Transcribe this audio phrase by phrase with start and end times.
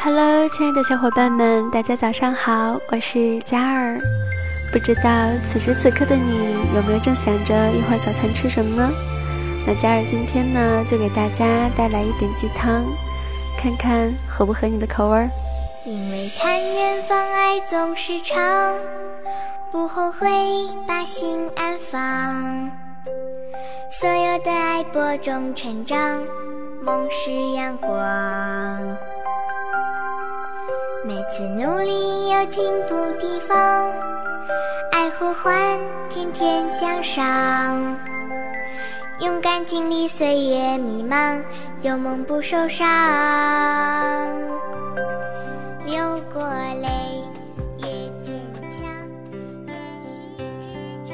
[0.00, 3.98] Hello，亲爱的小伙伴们，大家早上好，我是嘉儿。
[4.72, 5.10] 不知道
[5.44, 8.90] 此时此刻的你有没有正想着一会儿早餐吃什么呢？
[9.66, 12.84] 那嘉儿今天呢，就给大家带来一点鸡汤，
[13.60, 15.28] 看看合不合你的口味儿。
[15.84, 18.72] 因为看远方，爱总是长，
[19.72, 20.28] 不后悔
[20.86, 22.70] 把心安放。
[23.90, 25.98] 所有的爱播种成长，
[26.84, 27.98] 梦是阳光。
[31.28, 33.84] 每次努力有进步地方，
[34.92, 35.78] 爱呼唤，
[36.08, 37.94] 天天向上。
[39.20, 41.38] 勇敢经历岁月迷茫，
[41.82, 42.88] 有梦不受伤。
[45.84, 45.98] 流
[46.32, 46.42] 过
[46.80, 46.88] 泪
[47.76, 47.86] 也
[48.22, 48.34] 坚
[48.70, 48.88] 强，
[49.66, 49.74] 也
[50.08, 50.32] 许
[50.66, 51.12] 执着。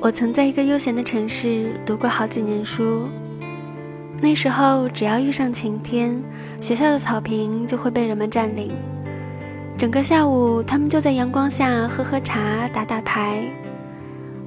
[0.00, 3.06] 我曾在一个悠闲的城市读过好几年书，
[4.18, 6.24] 那时候只要遇上晴天，
[6.58, 8.74] 学校的草坪就会被人们占领。
[9.78, 13.42] 整个下午，他们就在阳光下喝喝茶、打打牌。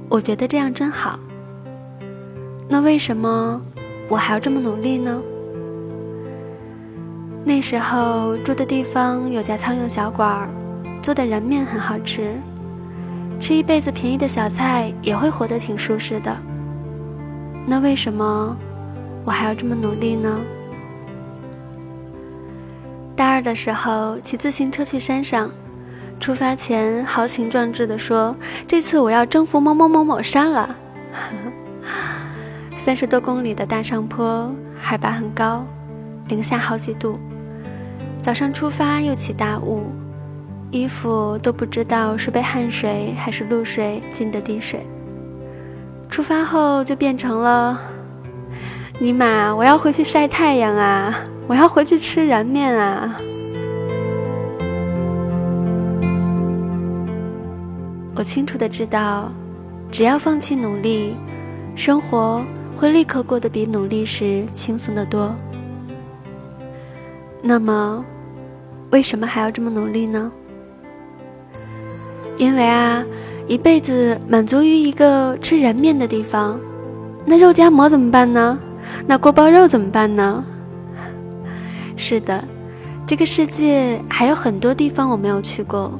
[0.08, 1.20] 我觉得这样真好。
[2.68, 3.62] 那为什么
[4.08, 5.22] 我还要这么努力呢？
[7.44, 10.48] 那时候住的地方有家苍蝇小馆儿，
[11.00, 12.34] 做的燃面很好吃，
[13.38, 16.36] 吃一辈子便宜的小菜也会活得挺舒适的。
[17.66, 18.56] 那为什么
[19.24, 20.40] 我还要这么努力呢？
[23.20, 25.50] 大二的时候，骑自行车去山上，
[26.18, 28.34] 出发前豪情壮志地说
[28.66, 30.74] ：“这次我要征服某某某某山了。
[32.78, 35.66] ”三十多公里的大上坡，海拔很高，
[36.28, 37.20] 零下好几度。
[38.22, 39.92] 早上出发又起大雾，
[40.70, 44.80] 衣服都不知道是被汗水还是露水浸的滴水。
[46.08, 47.78] 出发后就变成了
[48.98, 51.14] ：“尼玛，我要回去晒太阳啊！
[51.50, 53.18] 我要回去吃燃面啊！”
[58.14, 59.32] 我清楚的知道，
[59.90, 61.16] 只要放弃努力，
[61.74, 62.40] 生活
[62.76, 65.34] 会立刻过得比努力时轻松得多。
[67.42, 68.04] 那么，
[68.92, 70.30] 为什么还要这么努力呢？
[72.36, 73.04] 因为啊，
[73.48, 76.60] 一辈子满足于一个吃燃面的地方，
[77.26, 78.56] 那肉夹馍怎么办呢？
[79.04, 80.44] 那锅包肉怎么办呢？
[82.00, 82.42] 是的，
[83.06, 85.92] 这个世界还有很多地方我没有去过，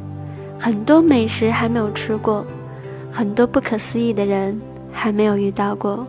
[0.58, 2.44] 很多美食还没有吃过，
[3.12, 6.06] 很多不可思议的人还没有遇到过。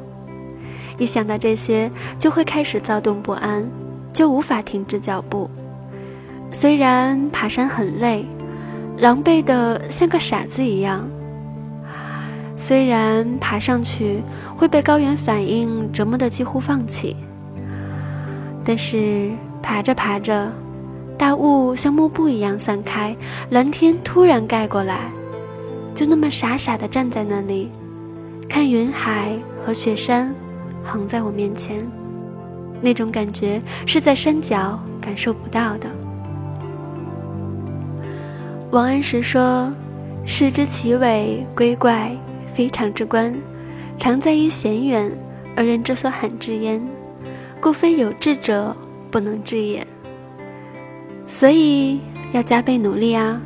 [0.98, 3.64] 一想到这些，就会开始躁动不安。
[4.14, 5.50] 就无法停止脚步。
[6.52, 8.26] 虽然爬山很累，
[8.98, 11.00] 狼狈的像个傻子一样；
[12.58, 14.22] 虽然爬上去
[14.54, 17.16] 会被高原反应折磨得几乎放弃，
[18.66, 20.52] 但是爬着爬着，
[21.18, 23.16] 大雾像幕布一样散开，
[23.50, 25.12] 蓝天突然盖过来，
[25.94, 27.70] 就那么傻傻的站在那里，
[28.50, 30.34] 看云海和雪山
[30.84, 31.88] 横在我面前。
[32.82, 35.88] 那种感觉是在山脚感受不到的。
[38.72, 39.72] 王安石说
[40.26, 42.12] ：“视之奇伟归怪，
[42.48, 43.32] 非常之观，
[43.98, 45.12] 常在于险远，
[45.56, 46.82] 而人之所罕至焉，
[47.60, 48.76] 故非有志者
[49.12, 49.86] 不能至也。”
[51.28, 52.00] 所以
[52.32, 53.42] 要加倍努力啊！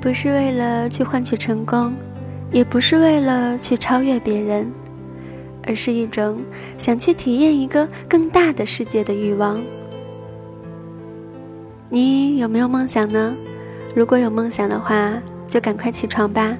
[0.00, 1.92] 不是为了去换取成功。
[2.52, 4.68] 也不是为了去超越别人，
[5.68, 6.42] 而是一种
[6.76, 9.62] 想去体验一个更大的世界的欲望。
[11.88, 13.36] 你有没有梦想呢？
[13.94, 16.58] 如果有梦想的话，就赶快起床吧，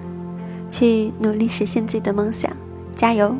[0.70, 2.48] 去努力实现自己的梦想，
[2.94, 3.34] 加油！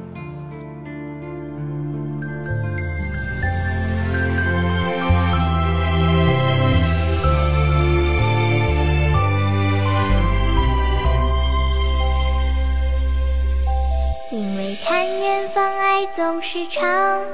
[16.21, 17.25] 总是长，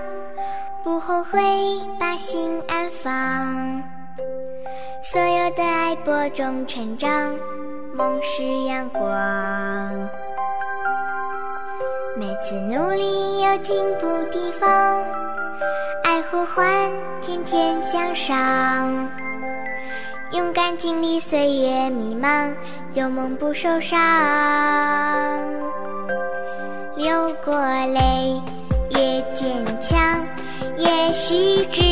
[0.85, 1.41] 不后悔
[1.99, 3.83] 把心安放。
[5.03, 7.37] 所有的爱播种成长，
[7.97, 9.03] 梦是阳光。
[12.17, 15.03] 每次努力有进步地方，
[16.05, 16.89] 爱呼唤，
[17.21, 19.11] 天天向上。
[20.31, 22.55] 勇敢经历岁月迷茫，
[22.95, 23.99] 有梦不受伤。
[26.95, 27.53] 流过
[27.87, 28.41] 泪。
[29.37, 30.27] 坚强，
[30.79, 31.86] 也许只。